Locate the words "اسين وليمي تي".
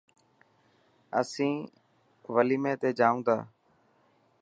1.19-2.89